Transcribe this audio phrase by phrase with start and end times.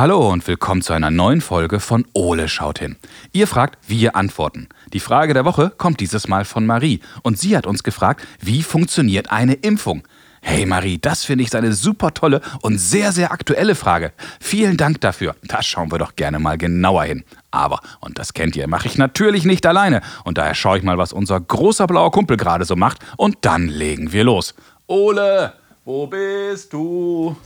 [0.00, 2.96] Hallo und willkommen zu einer neuen Folge von Ole schaut hin.
[3.32, 4.70] Ihr fragt, wir antworten.
[4.94, 8.62] Die Frage der Woche kommt dieses Mal von Marie und sie hat uns gefragt, wie
[8.62, 10.08] funktioniert eine Impfung?
[10.40, 14.14] Hey Marie, das finde ich eine super tolle und sehr, sehr aktuelle Frage.
[14.40, 15.36] Vielen Dank dafür.
[15.42, 17.22] Da schauen wir doch gerne mal genauer hin.
[17.50, 20.00] Aber, und das kennt ihr, mache ich natürlich nicht alleine.
[20.24, 23.00] Und daher schaue ich mal, was unser großer blauer Kumpel gerade so macht.
[23.18, 24.54] Und dann legen wir los.
[24.86, 25.52] Ole,
[25.84, 27.36] wo bist du?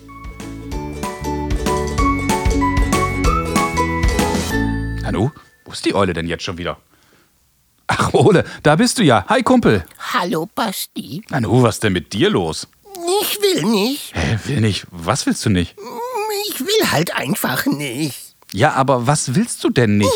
[5.05, 5.31] Nanu,
[5.67, 6.79] wo ist die Eule denn jetzt schon wieder?
[7.89, 9.23] Ach, Ole, da bist du ja.
[9.29, 9.85] Hi, Kumpel.
[10.15, 11.21] Hallo, Basti.
[11.29, 12.67] Nanu, was ist denn mit dir los?
[13.21, 14.15] Ich will nicht.
[14.15, 14.87] Hä, will nicht.
[14.91, 15.77] Was willst du nicht?
[16.49, 18.35] Ich will halt einfach nicht.
[18.53, 20.11] Ja, aber was willst du denn nicht?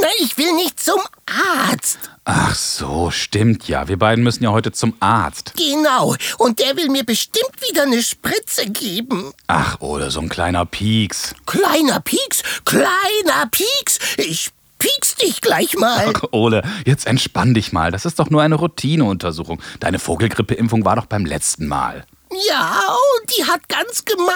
[0.00, 1.98] Na, ich will nicht zum Arzt.
[2.24, 3.88] Ach so, stimmt ja.
[3.88, 5.54] Wir beiden müssen ja heute zum Arzt.
[5.56, 6.14] Genau.
[6.38, 9.32] Und der will mir bestimmt wieder eine Spritze geben.
[9.46, 11.34] Ach, Ole, so ein kleiner Pieks.
[11.46, 13.98] Kleiner Pieks, kleiner Pieks.
[14.16, 16.12] Ich pieks dich gleich mal.
[16.14, 17.90] Ach, Ole, jetzt entspann dich mal.
[17.90, 19.60] Das ist doch nur eine Routineuntersuchung.
[19.80, 22.04] Deine Vogelgrippeimpfung war doch beim letzten Mal.
[22.48, 22.80] Ja,
[23.20, 24.34] und die hat ganz gemein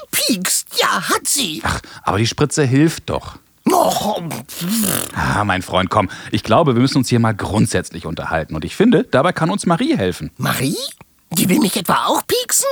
[0.00, 0.68] gepiekst.
[0.80, 1.60] Ja, hat sie.
[1.64, 3.36] Ach, aber die Spritze hilft doch.
[5.14, 6.08] Ah, mein Freund, komm.
[6.30, 8.54] Ich glaube, wir müssen uns hier mal grundsätzlich unterhalten.
[8.54, 10.30] Und ich finde, dabei kann uns Marie helfen.
[10.36, 10.76] Marie?
[11.30, 12.66] Die will mich etwa auch pieksen?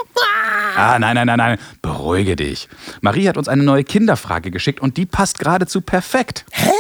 [0.77, 0.95] Ah.
[0.95, 1.59] Ah, nein, nein, nein, nein.
[1.81, 2.69] Beruhige dich.
[3.01, 6.45] Marie hat uns eine neue Kinderfrage geschickt und die passt geradezu perfekt.
[6.53, 6.71] Hä?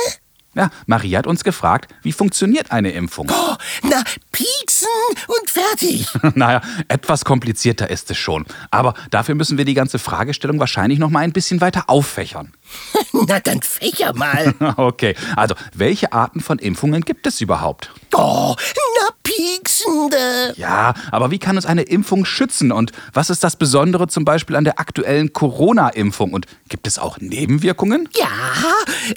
[0.54, 3.30] Ja, Marie hat uns gefragt, wie funktioniert eine Impfung?
[3.30, 4.88] Oh, na, pieksen
[5.28, 6.08] und fertig.
[6.34, 8.44] naja, etwas komplizierter ist es schon.
[8.70, 12.52] Aber dafür müssen wir die ganze Fragestellung wahrscheinlich noch mal ein bisschen weiter auffächern.
[13.12, 14.54] Na, dann fächer mal.
[14.76, 17.90] Okay, also welche Arten von Impfungen gibt es überhaupt?
[18.14, 20.54] Oh, na, pieksende.
[20.56, 22.72] Ja, aber wie kann uns eine Impfung schützen?
[22.72, 26.32] Und was ist das Besondere zum Beispiel an der aktuellen Corona-Impfung?
[26.32, 28.08] Und gibt es auch Nebenwirkungen?
[28.16, 28.28] Ja,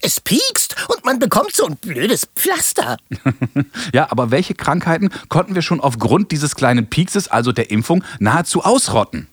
[0.01, 2.97] es piekst und man bekommt so ein blödes Pflaster.
[3.93, 8.63] ja, aber welche Krankheiten konnten wir schon aufgrund dieses kleinen Piekses, also der Impfung, nahezu
[8.63, 9.27] ausrotten?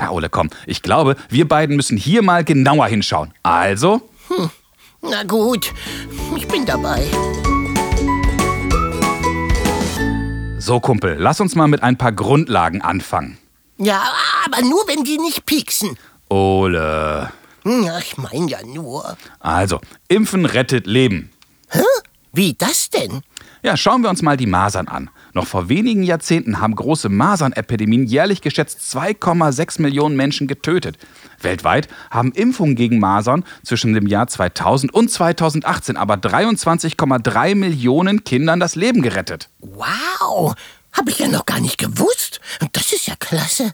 [0.00, 3.34] Na, Ole, komm, ich glaube, wir beiden müssen hier mal genauer hinschauen.
[3.42, 4.00] Also,
[5.02, 5.74] Na gut,
[6.34, 7.04] ich bin dabei.
[10.58, 13.36] so Kumpel, lass uns mal mit ein paar Grundlagen anfangen.
[13.76, 14.02] Ja,
[14.46, 15.98] aber nur, wenn die nicht pieksen.
[16.30, 17.30] Ole.
[17.64, 19.16] Ja, ich mein ja nur.
[19.38, 21.30] Also, Impfen rettet Leben.
[21.68, 21.82] Hä?
[22.32, 23.20] Wie das denn?
[23.62, 25.10] Ja, schauen wir uns mal die Masern an.
[25.32, 30.98] Noch vor wenigen Jahrzehnten haben große Masernepidemien jährlich geschätzt 2,6 Millionen Menschen getötet.
[31.40, 38.60] Weltweit haben Impfungen gegen Masern zwischen dem Jahr 2000 und 2018 aber 23,3 Millionen Kindern
[38.60, 39.48] das Leben gerettet.
[39.60, 40.54] Wow,
[40.92, 42.40] hab ich ja noch gar nicht gewusst.
[42.72, 43.72] Das ist ja klasse.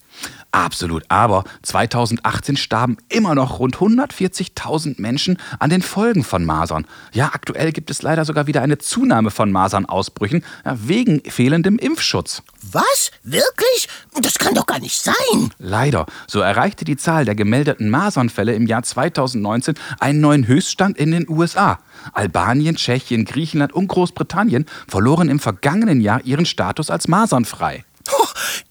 [0.53, 6.87] Absolut, aber 2018 starben immer noch rund 140.000 Menschen an den Folgen von Masern.
[7.13, 12.43] Ja, aktuell gibt es leider sogar wieder eine Zunahme von Masernausbrüchen ja, wegen fehlendem Impfschutz.
[12.73, 13.11] Was?
[13.23, 13.89] Wirklich?
[14.23, 15.53] Das kann doch gar nicht sein.
[15.59, 21.11] Leider, so erreichte die Zahl der gemeldeten Masernfälle im Jahr 2019 einen neuen Höchststand in
[21.11, 21.81] den USA.
[22.15, 27.85] Albanien, Tschechien, Griechenland und Großbritannien verloren im vergangenen Jahr ihren Status als masernfrei.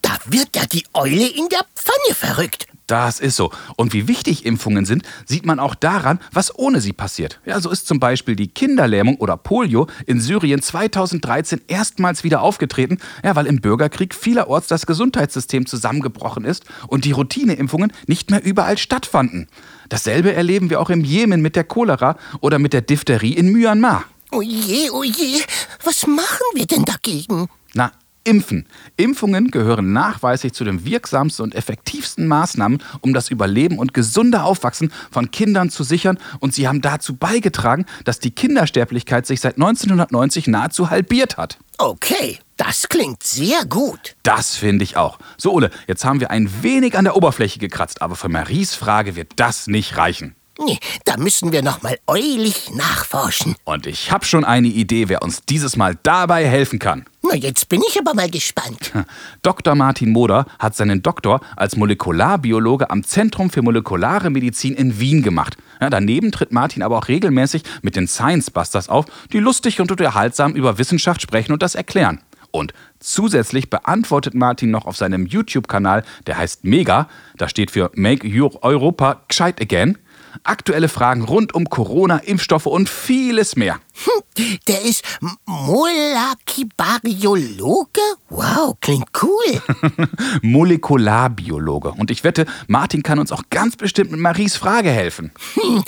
[0.06, 2.68] Da wird ja die Eule in der Pfanne verrückt.
[2.86, 3.50] Das ist so.
[3.76, 7.40] Und wie wichtig Impfungen sind, sieht man auch daran, was ohne sie passiert.
[7.44, 13.00] Ja, so ist zum Beispiel die Kinderlähmung oder Polio in Syrien 2013 erstmals wieder aufgetreten,
[13.24, 18.78] ja, weil im Bürgerkrieg vielerorts das Gesundheitssystem zusammengebrochen ist und die Routineimpfungen nicht mehr überall
[18.78, 19.48] stattfanden.
[19.90, 24.04] Dasselbe erleben wir auch im Jemen mit der Cholera oder mit der Diphtherie in Myanmar.
[24.32, 25.42] Oje, oje,
[25.84, 27.48] was machen wir denn dagegen?
[27.74, 27.92] Na,
[28.26, 28.68] Impfen.
[28.98, 34.92] Impfungen gehören nachweislich zu den wirksamsten und effektivsten Maßnahmen, um das Überleben und gesunde Aufwachsen
[35.12, 36.18] von Kindern zu sichern.
[36.40, 41.60] Und sie haben dazu beigetragen, dass die Kindersterblichkeit sich seit 1990 nahezu halbiert hat.
[41.78, 44.16] Okay, das klingt sehr gut.
[44.24, 45.20] Das finde ich auch.
[45.38, 49.16] So, Ole, jetzt haben wir ein wenig an der Oberfläche gekratzt, aber für Maries Frage
[49.16, 50.36] wird das nicht reichen.
[50.58, 53.56] Nee, da müssen wir noch mal eulig nachforschen.
[53.66, 57.06] Und ich habe schon eine Idee, wer uns dieses Mal dabei helfen kann.
[57.24, 58.94] Na, jetzt bin ich aber mal gespannt.
[59.42, 59.76] Dr.
[59.76, 65.58] Martin Moder hat seinen Doktor als Molekularbiologe am Zentrum für molekulare Medizin in Wien gemacht.
[65.82, 69.92] Ja, daneben tritt Martin aber auch regelmäßig mit den Science Busters auf, die lustig und
[69.92, 72.22] unterhaltsam über Wissenschaft sprechen und das erklären.
[72.52, 78.26] Und zusätzlich beantwortet Martin noch auf seinem YouTube-Kanal, der heißt Mega, da steht für Make
[78.26, 79.98] Your Europa Gescheit Again,
[80.44, 83.80] Aktuelle Fragen rund um Corona, Impfstoffe und vieles mehr.
[84.04, 84.24] Hm,
[84.68, 85.04] der ist
[85.46, 88.02] Molekibariologe?
[88.30, 89.62] Wow, klingt cool.
[90.42, 91.92] Molekularbiologe.
[91.92, 95.32] Und ich wette, Martin kann uns auch ganz bestimmt mit Maries Frage helfen.
[95.54, 95.84] Hm,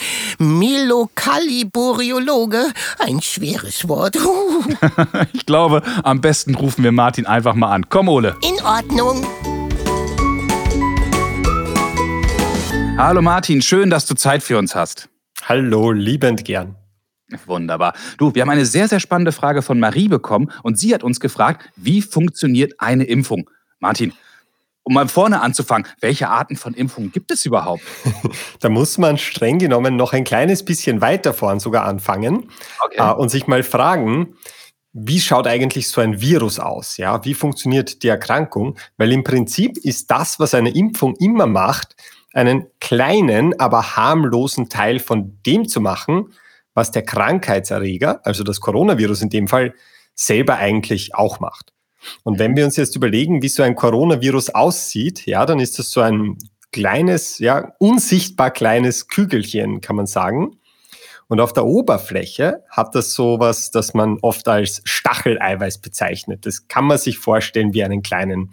[0.60, 2.72] Milocaliboriologe?
[3.00, 4.18] Ein schweres Wort.
[5.34, 7.90] ich glaube, am besten rufen wir Martin einfach mal an.
[7.90, 8.36] Komm, Ole.
[8.42, 9.26] In Ordnung.
[12.98, 15.08] Hallo Martin, schön, dass du Zeit für uns hast.
[15.44, 16.76] Hallo, liebend gern.
[17.46, 17.94] Wunderbar.
[18.18, 21.20] Du, wir haben eine sehr, sehr spannende Frage von Marie bekommen und sie hat uns
[21.20, 23.52] gefragt, wie funktioniert eine Impfung?
[23.80, 24.14] Martin,
[24.82, 27.84] um mal vorne anzufangen, welche Arten von Impfungen gibt es überhaupt?
[28.62, 32.50] da muss man streng genommen noch ein kleines bisschen weiter vorn sogar anfangen
[32.84, 32.98] okay.
[32.98, 34.34] äh, und sich mal fragen,
[34.92, 36.98] wie schaut eigentlich so ein Virus aus?
[36.98, 38.80] Ja, wie funktioniert die Erkrankung?
[38.98, 41.96] Weil im Prinzip ist das, was eine Impfung immer macht,
[42.34, 46.34] einen kleinen, aber harmlosen Teil von dem zu machen,
[46.74, 49.74] was der Krankheitserreger, also das Coronavirus in dem Fall,
[50.14, 51.74] selber eigentlich auch macht.
[52.24, 55.92] Und wenn wir uns jetzt überlegen, wie so ein Coronavirus aussieht, ja, dann ist das
[55.92, 56.38] so ein
[56.72, 60.60] kleines, ja, unsichtbar kleines Kügelchen, kann man sagen.
[61.28, 66.46] Und auf der Oberfläche hat das sowas, das man oft als Stacheleiweiß bezeichnet.
[66.46, 68.52] Das kann man sich vorstellen wie einen kleinen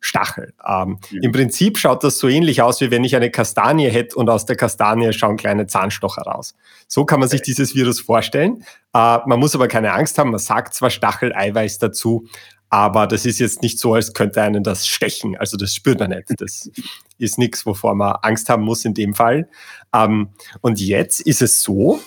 [0.00, 0.52] Stachel.
[0.66, 1.22] Ähm, mhm.
[1.22, 4.46] Im Prinzip schaut das so ähnlich aus, wie wenn ich eine Kastanie hätte und aus
[4.46, 6.54] der Kastanie schauen kleine Zahnstocher raus.
[6.88, 7.38] So kann man okay.
[7.38, 8.64] sich dieses Virus vorstellen.
[8.94, 10.30] Äh, man muss aber keine Angst haben.
[10.30, 12.26] Man sagt zwar Stacheleiweiß dazu,
[12.68, 15.36] aber das ist jetzt nicht so, als könnte einen das stechen.
[15.36, 16.24] Also das spürt man nicht.
[16.38, 16.70] Das
[17.18, 19.48] ist nichts, wovor man Angst haben muss in dem Fall.
[19.94, 22.00] Ähm, und jetzt ist es so,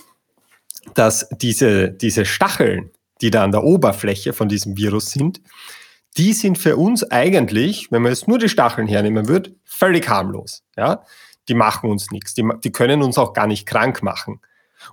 [0.95, 5.41] dass diese, diese Stacheln, die da an der Oberfläche von diesem Virus sind,
[6.19, 10.63] die sind für uns eigentlich, wenn man jetzt nur die Stacheln hernehmen würde, völlig harmlos.
[10.75, 11.03] Ja?
[11.47, 14.41] Die machen uns nichts, die, die können uns auch gar nicht krank machen.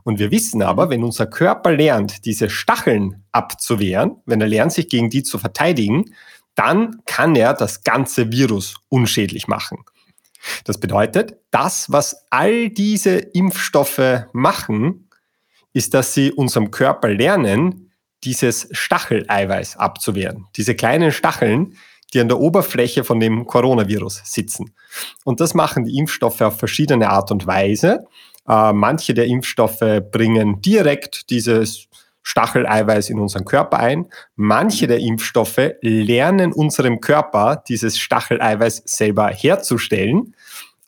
[0.05, 4.88] Und wir wissen aber, wenn unser Körper lernt, diese Stacheln abzuwehren, wenn er lernt, sich
[4.88, 6.05] gegen die zu verteidigen,
[6.55, 9.78] dann kann er das ganze Virus unschädlich machen.
[10.62, 15.11] Das bedeutet, das, was all diese Impfstoffe machen,
[15.73, 17.85] ist, dass sie unserem Körper lernen,
[18.26, 20.46] dieses Stacheleiweiß abzuwehren.
[20.56, 21.76] Diese kleinen Stacheln,
[22.12, 24.75] die an der Oberfläche von dem Coronavirus sitzen.
[25.25, 28.05] Und das machen die Impfstoffe auf verschiedene Art und Weise.
[28.49, 31.88] Äh, manche der Impfstoffe bringen direkt dieses
[32.23, 34.06] Stacheleiweiß in unseren Körper ein.
[34.34, 40.34] Manche der Impfstoffe lernen unserem Körper dieses Stacheleiweiß selber herzustellen.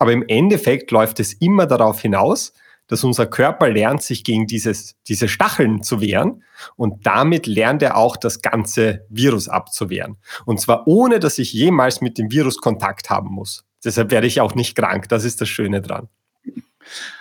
[0.00, 2.52] Aber im Endeffekt läuft es immer darauf hinaus,
[2.88, 6.42] dass unser Körper lernt, sich gegen dieses, diese Stacheln zu wehren
[6.76, 10.16] und damit lernt er auch das ganze Virus abzuwehren.
[10.44, 13.64] Und zwar ohne, dass ich jemals mit dem Virus Kontakt haben muss.
[13.84, 15.08] Deshalb werde ich auch nicht krank.
[15.08, 16.08] Das ist das Schöne dran.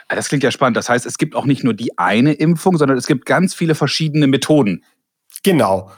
[0.07, 0.77] Ah, das klingt ja spannend.
[0.77, 3.75] Das heißt, es gibt auch nicht nur die eine Impfung, sondern es gibt ganz viele
[3.75, 4.83] verschiedene Methoden.
[5.43, 5.91] Genau.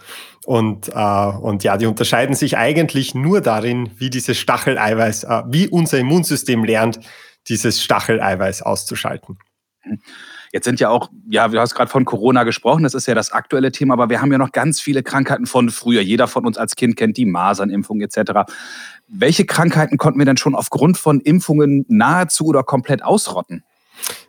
[0.45, 5.67] Und, äh, und ja, die unterscheiden sich eigentlich nur darin, wie dieses Stacheleiweiß, äh, wie
[5.67, 6.99] unser Immunsystem lernt,
[7.47, 9.37] dieses Stacheleiweiß auszuschalten.
[10.51, 13.31] Jetzt sind ja auch, ja, du hast gerade von Corona gesprochen, das ist ja das
[13.31, 16.01] aktuelle Thema, aber wir haben ja noch ganz viele Krankheiten von früher.
[16.01, 18.51] Jeder von uns als Kind kennt die Masernimpfung etc.
[19.07, 23.63] Welche Krankheiten konnten wir denn schon aufgrund von Impfungen nahezu oder komplett ausrotten?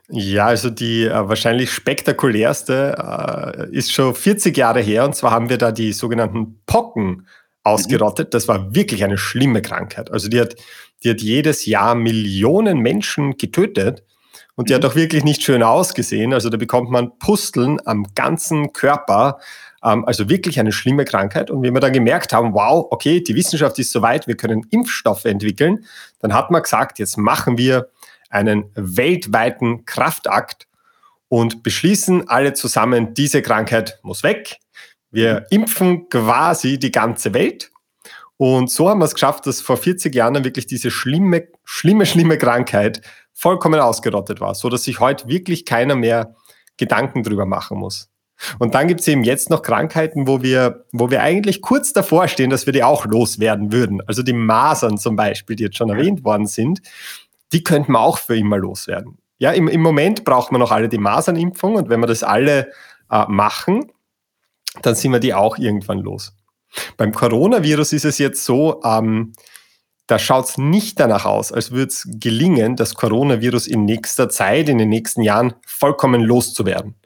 [0.08, 5.48] Ja, also die äh, wahrscheinlich spektakulärste äh, ist schon 40 Jahre her und zwar haben
[5.48, 7.26] wir da die sogenannten Pocken
[7.62, 8.34] ausgerottet.
[8.34, 10.10] Das war wirklich eine schlimme Krankheit.
[10.10, 10.56] Also die hat,
[11.04, 14.02] die hat jedes Jahr Millionen Menschen getötet
[14.60, 16.34] und die hat auch wirklich nicht schön ausgesehen.
[16.34, 19.38] Also da bekommt man Pusteln am ganzen Körper.
[19.82, 21.50] Ähm, also wirklich eine schlimme Krankheit.
[21.50, 25.24] Und wie wir dann gemerkt haben, wow, okay, die Wissenschaft ist soweit, wir können Impfstoffe
[25.24, 25.86] entwickeln,
[26.18, 27.88] dann hat man gesagt, jetzt machen wir
[28.28, 30.68] einen weltweiten Kraftakt
[31.28, 34.58] und beschließen alle zusammen, diese Krankheit muss weg.
[35.10, 37.70] Wir impfen quasi die ganze Welt.
[38.40, 42.38] Und so haben wir es geschafft, dass vor 40 Jahren wirklich diese schlimme, schlimme, schlimme
[42.38, 43.02] Krankheit
[43.34, 46.34] vollkommen ausgerottet war, so dass sich heute wirklich keiner mehr
[46.78, 48.08] Gedanken drüber machen muss.
[48.58, 52.28] Und dann gibt es eben jetzt noch Krankheiten, wo wir, wo wir eigentlich kurz davor
[52.28, 54.00] stehen, dass wir die auch loswerden würden.
[54.06, 56.80] Also die Masern zum Beispiel, die jetzt schon erwähnt worden sind,
[57.52, 59.18] die könnten wir auch für immer loswerden.
[59.36, 62.70] Ja, im, im Moment braucht man noch alle die Masernimpfung und wenn wir das alle
[63.10, 63.92] äh, machen,
[64.80, 66.32] dann sind wir die auch irgendwann los.
[66.96, 69.32] Beim Coronavirus ist es jetzt so, ähm,
[70.06, 74.68] da schaut es nicht danach aus, als würde es gelingen, das Coronavirus in nächster Zeit,
[74.68, 76.96] in den nächsten Jahren vollkommen loszuwerden.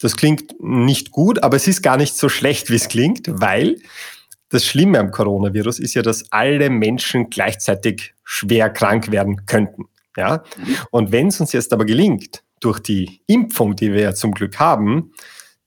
[0.00, 3.76] Das klingt nicht gut, aber es ist gar nicht so schlecht, wie es klingt, weil
[4.48, 9.86] das Schlimme am Coronavirus ist ja, dass alle Menschen gleichzeitig schwer krank werden könnten.
[10.16, 10.44] Ja?
[10.90, 14.58] Und wenn es uns jetzt aber gelingt, durch die Impfung, die wir ja zum Glück
[14.58, 15.12] haben,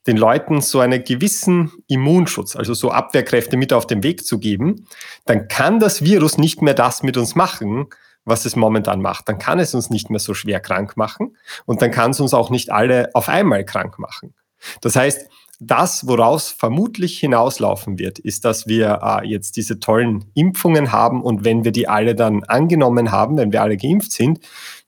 [0.10, 4.88] den Leuten so einen gewissen Immunschutz, also so Abwehrkräfte mit auf den Weg zu geben,
[5.26, 7.86] dann kann das Virus nicht mehr das mit uns machen,
[8.26, 9.30] was es momentan macht.
[9.30, 11.38] Dann kann es uns nicht mehr so schwer krank machen
[11.68, 14.34] und dann kann es uns auch nicht alle auf einmal krank machen.
[14.82, 15.30] Das heißt,
[15.62, 21.44] das, woraus vermutlich hinauslaufen wird, ist, dass wir äh, jetzt diese tollen Impfungen haben und
[21.44, 24.40] wenn wir die alle dann angenommen haben, wenn wir alle geimpft sind,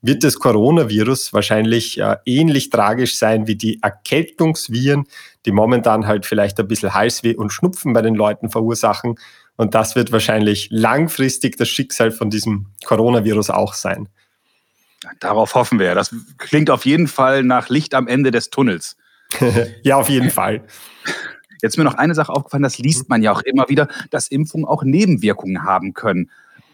[0.01, 5.07] wird das Coronavirus wahrscheinlich äh, ähnlich tragisch sein wie die Erkältungsviren,
[5.45, 9.19] die momentan halt vielleicht ein bisschen Halsweh und Schnupfen bei den Leuten verursachen.
[9.57, 14.07] Und das wird wahrscheinlich langfristig das Schicksal von diesem Coronavirus auch sein.
[15.19, 15.95] Darauf hoffen wir.
[15.95, 18.95] Das klingt auf jeden Fall nach Licht am Ende des Tunnels.
[19.83, 20.63] ja, auf jeden Fall.
[21.61, 24.27] Jetzt ist mir noch eine Sache aufgefallen, das liest man ja auch immer wieder, dass
[24.27, 26.31] Impfungen auch Nebenwirkungen haben können.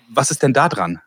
[0.10, 1.02] Was ist denn da dran?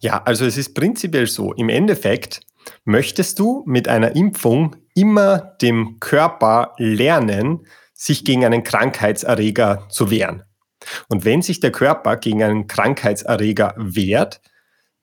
[0.00, 2.40] Ja, also es ist prinzipiell so, im Endeffekt
[2.84, 10.44] möchtest du mit einer Impfung immer dem Körper lernen, sich gegen einen Krankheitserreger zu wehren.
[11.08, 14.40] Und wenn sich der Körper gegen einen Krankheitserreger wehrt,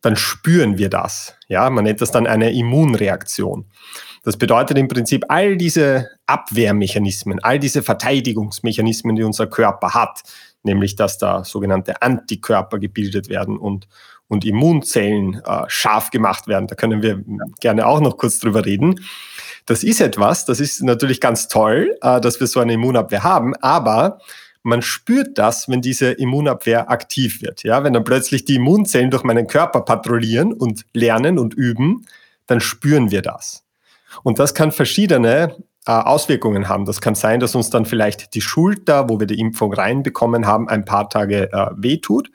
[0.02, 1.36] dann spüren wir das.
[1.48, 3.70] Ja, man nennt das dann eine Immunreaktion.
[4.25, 10.24] Das bedeutet im Prinzip all diese Abwehrmechanismen, all diese Verteidigungsmechanismen, die unser Körper hat,
[10.63, 13.88] nämlich dass da sogenannte Antikörper gebildet werden und,
[14.27, 16.65] und Immunzellen äh, scharf gemacht werden.
[16.65, 17.24] Da können wir
[17.60, 19.00] gerne auch noch kurz drüber reden.
[19.67, 23.55] Das ist etwas, das ist natürlich ganz toll, äh, dass wir so eine Immunabwehr haben,
[23.58, 24.17] aber
[24.63, 27.62] man spürt das, wenn diese Immunabwehr aktiv wird.
[27.62, 32.08] Ja, wenn dann plötzlich die Immunzellen durch meinen Körper patrouillieren und lernen und üben,
[32.48, 33.64] dann spüren wir das.
[34.24, 35.55] Und das kann verschiedene
[35.88, 36.86] äh, Auswirkungen haben.
[36.86, 40.67] Das kann sein, dass uns dann vielleicht die Schulter, wo wir die Impfung reinbekommen haben,
[40.67, 42.31] ein paar Tage äh, wehtut.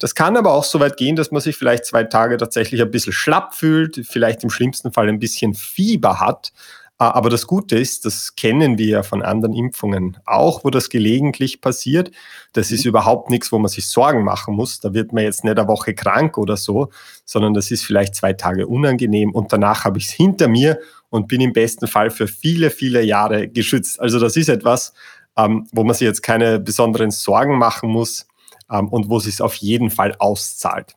[0.00, 2.90] Das kann aber auch so weit gehen, dass man sich vielleicht zwei Tage tatsächlich ein
[2.90, 6.52] bisschen schlapp fühlt, vielleicht im schlimmsten Fall ein bisschen Fieber hat.
[6.98, 10.90] Äh, aber das Gute ist, das kennen wir ja von anderen Impfungen auch, wo das
[10.90, 12.10] gelegentlich passiert.
[12.52, 12.90] Das ist mhm.
[12.90, 14.80] überhaupt nichts, wo man sich Sorgen machen muss.
[14.80, 16.90] Da wird man jetzt nicht eine Woche krank oder so,
[17.24, 20.78] sondern das ist vielleicht zwei Tage unangenehm und danach habe ich es hinter mir
[21.10, 24.00] und bin im besten Fall für viele, viele Jahre geschützt.
[24.00, 24.94] Also das ist etwas,
[25.36, 28.26] ähm, wo man sich jetzt keine besonderen Sorgen machen muss
[28.70, 30.96] ähm, und wo es sich auf jeden Fall auszahlt.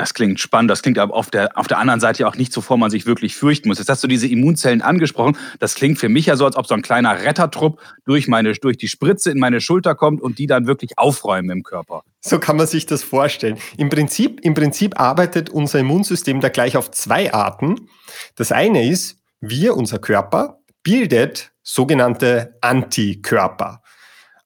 [0.00, 0.70] Das klingt spannend.
[0.70, 3.04] Das klingt aber auf der, auf der anderen Seite auch nicht so vor, man sich
[3.04, 3.76] wirklich fürchten muss.
[3.76, 5.36] Jetzt hast du diese Immunzellen angesprochen.
[5.58, 8.78] Das klingt für mich ja so, als ob so ein kleiner Rettertrupp durch, meine, durch
[8.78, 12.02] die Spritze in meine Schulter kommt und die dann wirklich aufräumen im Körper.
[12.22, 13.58] So kann man sich das vorstellen.
[13.76, 17.90] Im Prinzip, Im Prinzip arbeitet unser Immunsystem da gleich auf zwei Arten.
[18.36, 23.82] Das eine ist, wir, unser Körper, bildet sogenannte Antikörper.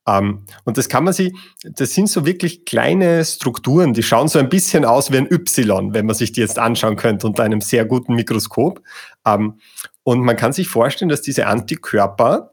[0.07, 1.33] Ähm, und das kann man sich,
[1.63, 5.95] das sind so wirklich kleine Strukturen, die schauen so ein bisschen aus wie ein Y,
[5.95, 8.83] wenn man sich die jetzt anschauen könnte unter einem sehr guten Mikroskop.
[9.27, 9.59] Ähm,
[10.03, 12.53] und man kann sich vorstellen, dass diese Antikörper,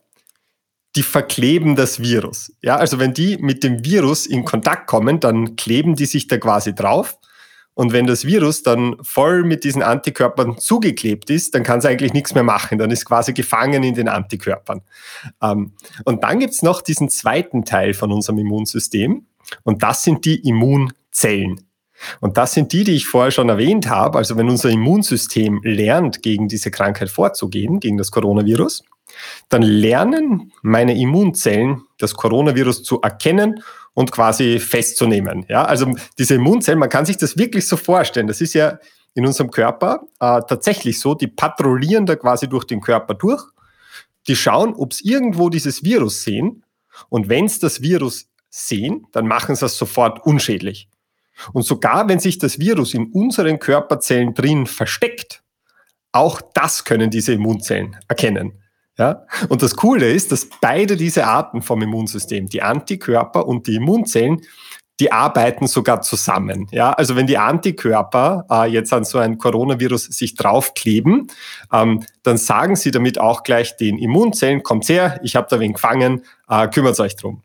[0.95, 2.53] die verkleben das Virus.
[2.61, 6.37] Ja, also wenn die mit dem Virus in Kontakt kommen, dann kleben die sich da
[6.37, 7.17] quasi drauf
[7.73, 12.13] und wenn das Virus dann voll mit diesen Antikörpern zugeklebt ist, dann kann es eigentlich
[12.13, 12.77] nichts mehr machen.
[12.77, 14.81] Dann ist quasi gefangen in den Antikörpern.
[15.41, 15.73] Ähm,
[16.03, 19.25] und dann gibt es noch diesen zweiten Teil von unserem Immunsystem.
[19.63, 21.61] Und das sind die Immunzellen.
[22.19, 24.17] Und das sind die, die ich vorher schon erwähnt habe.
[24.17, 28.83] Also wenn unser Immunsystem lernt, gegen diese Krankheit vorzugehen, gegen das Coronavirus,
[29.49, 33.63] dann lernen meine Immunzellen, das Coronavirus zu erkennen
[33.93, 35.45] und quasi festzunehmen.
[35.49, 38.27] Ja, also diese Immunzellen, man kann sich das wirklich so vorstellen.
[38.27, 38.79] Das ist ja
[39.13, 43.43] in unserem Körper äh, tatsächlich so, die patrouillieren da quasi durch den Körper durch.
[44.27, 46.63] Die schauen, ob es irgendwo dieses Virus sehen.
[47.09, 50.87] Und wenn es das Virus sehen, dann machen sie es sofort unschädlich.
[51.53, 55.43] Und sogar wenn sich das Virus in unseren Körperzellen drin versteckt,
[56.11, 58.60] auch das können diese Immunzellen erkennen.
[59.01, 59.25] Ja?
[59.49, 64.41] Und das Coole ist, dass beide diese Arten vom Immunsystem, die Antikörper und die Immunzellen,
[64.99, 66.67] die arbeiten sogar zusammen.
[66.69, 71.31] Ja, also wenn die Antikörper äh, jetzt an so ein Coronavirus sich draufkleben,
[71.73, 75.73] ähm, dann sagen sie damit auch gleich den Immunzellen, kommt her, ich habe da wen
[75.73, 77.41] gefangen, äh, kümmert euch drum.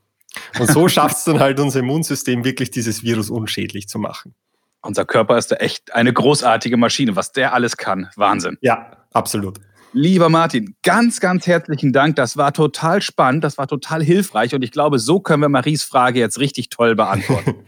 [0.58, 4.34] Und so schafft es dann halt unser Immunsystem wirklich dieses Virus unschädlich zu machen.
[4.82, 8.10] Unser Körper ist da echt eine großartige Maschine, was der alles kann.
[8.16, 8.58] Wahnsinn.
[8.60, 9.58] Ja, absolut.
[9.92, 12.16] Lieber Martin, ganz, ganz herzlichen Dank.
[12.16, 15.84] Das war total spannend, das war total hilfreich und ich glaube, so können wir Maries
[15.84, 17.54] Frage jetzt richtig toll beantworten.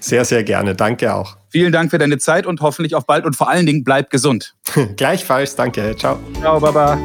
[0.00, 0.76] Sehr, sehr gerne.
[0.76, 1.36] Danke auch.
[1.48, 4.54] Vielen Dank für deine Zeit und hoffentlich auf bald und vor allen Dingen bleib gesund.
[4.96, 5.96] Gleichfalls, danke.
[5.96, 6.20] Ciao.
[6.40, 6.96] Ciao, Baba.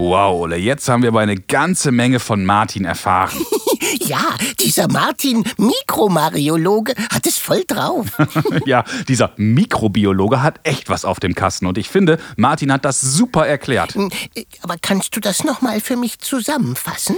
[0.00, 3.38] Wow, Ole, jetzt haben wir aber eine ganze Menge von Martin erfahren.
[4.02, 4.22] Ja,
[4.58, 8.06] dieser Martin Mikromariologe hat es voll drauf.
[8.66, 13.00] ja, dieser Mikrobiologe hat echt was auf dem Kasten und ich finde, Martin hat das
[13.00, 13.94] super erklärt.
[13.94, 14.10] Hm,
[14.62, 17.16] aber kannst du das nochmal für mich zusammenfassen?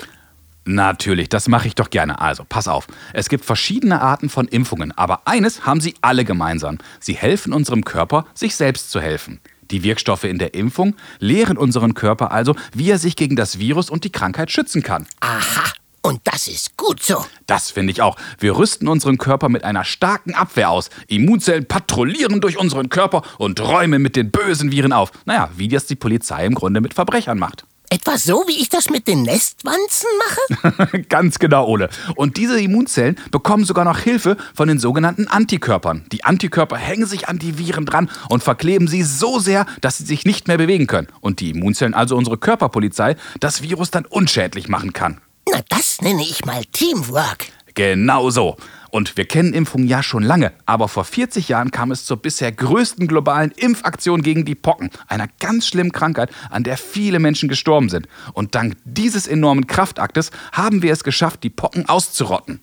[0.65, 2.21] Natürlich, das mache ich doch gerne.
[2.21, 2.87] Also, pass auf.
[3.13, 6.79] Es gibt verschiedene Arten von Impfungen, aber eines haben sie alle gemeinsam.
[7.01, 9.41] Sie helfen unserem Körper, sich selbst zu helfen.
[9.73, 13.91] Die Wirkstoffe in der Impfung lehren unseren Körper also, wie er sich gegen das Virus
[13.91, 15.07] und die Krankheit schützen kann.
[15.21, 15.73] Aha.
[16.03, 17.25] Und das ist gut so.
[17.47, 18.17] Das finde ich auch.
[18.39, 20.91] Wir rüsten unseren Körper mit einer starken Abwehr aus.
[21.07, 25.13] Immunzellen patrouillieren durch unseren Körper und räumen mit den bösen Viren auf.
[25.25, 27.65] Naja, wie das die Polizei im Grunde mit Verbrechern macht.
[27.93, 31.03] Etwa so, wie ich das mit den Nestwanzen mache?
[31.11, 31.91] Ganz genau, Ole.
[32.17, 36.07] Und diese Immunzellen bekommen sogar noch Hilfe von den sogenannten Antikörpern.
[36.11, 40.07] Die Antikörper hängen sich an die Viren dran und verkleben sie so sehr, dass sie
[40.07, 41.09] sich nicht mehr bewegen können.
[41.21, 45.21] Und die Immunzellen, also unsere Körperpolizei, das Virus dann unschädlich machen kann.
[45.51, 47.49] Na, das nenne ich mal Teamwork.
[47.75, 48.57] Genau so.
[48.93, 52.53] Und wir kennen Impfungen ja schon lange, aber vor 40 Jahren kam es zur bisher
[52.53, 57.89] größten globalen Impfaktion gegen die Pocken, einer ganz schlimmen Krankheit, an der viele Menschen gestorben
[57.89, 58.07] sind.
[58.35, 62.61] Und dank dieses enormen Kraftaktes haben wir es geschafft, die Pocken auszurotten.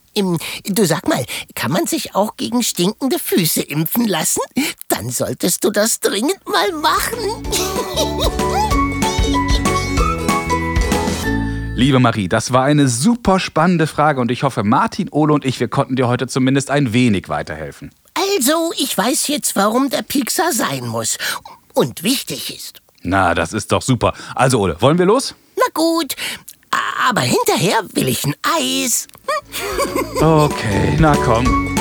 [0.66, 4.42] Du sag mal, kann man sich auch gegen stinkende Füße impfen lassen?
[4.88, 7.18] Dann solltest du das dringend mal machen.
[11.80, 15.62] Liebe Marie, das war eine super spannende Frage und ich hoffe, Martin, Ole und ich,
[15.62, 17.92] wir konnten dir heute zumindest ein wenig weiterhelfen.
[18.16, 21.18] Also, ich weiß jetzt, warum der Pixar sein muss
[21.74, 22.82] und wichtig ist.
[23.02, 24.12] Na, das ist doch super.
[24.36, 25.36] Also, Ole, wollen wir los?
[25.56, 26.18] Na gut,
[27.08, 29.08] aber hinterher will ich ein Eis.
[30.20, 31.79] okay, na komm.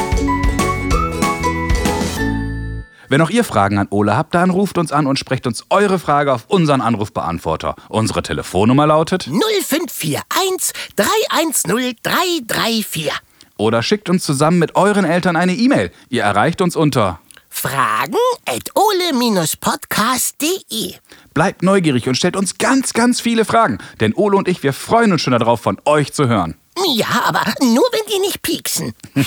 [3.08, 5.98] Wenn auch ihr Fragen an Ole habt, dann ruft uns an und sprecht uns eure
[5.98, 7.74] Frage auf unseren Anrufbeantworter.
[7.88, 13.10] Unsere Telefonnummer lautet 0541 310 334.
[13.56, 15.90] Oder schickt uns zusammen mit euren Eltern eine E-Mail.
[16.10, 20.94] Ihr erreicht uns unter Fragen at ole-podcast.de.
[21.32, 23.78] Bleibt neugierig und stellt uns ganz, ganz viele Fragen.
[24.00, 26.56] Denn Ole und ich, wir freuen uns schon darauf, von euch zu hören.
[26.86, 28.94] Ja, aber nur wenn die nicht pieksen.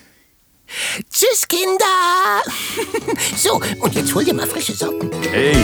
[1.09, 2.43] Tschüss, Kinder.
[3.35, 5.09] so, und jetzt hol dir mal frische Socken.
[5.31, 5.55] Hey.